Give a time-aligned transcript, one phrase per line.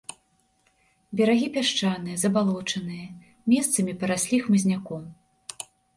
[1.19, 3.05] Берагі пясчаныя, забалочаныя,
[3.53, 5.05] месцамі параслі хмызняком.